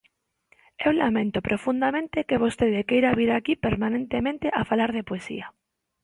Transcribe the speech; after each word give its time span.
Eu 0.85 0.91
lamento 1.03 1.39
profundamente 1.49 2.25
que 2.27 2.41
vostede 2.43 2.87
queira 2.89 3.17
vir 3.19 3.31
aquí 3.31 3.53
permanentemente 3.65 4.47
a 4.59 4.61
falar 4.69 4.91
de 4.93 5.07
poesía. 5.09 5.47